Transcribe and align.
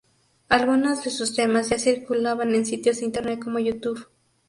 Algunos 0.49 1.03
de 1.03 1.11
sus 1.11 1.35
temas 1.35 1.69
ya 1.69 1.77
circulaban 1.77 2.55
en 2.55 2.65
sitios 2.65 2.99
de 3.01 3.05
Internet 3.05 3.39
como 3.43 3.59
YouTube. 3.59 4.07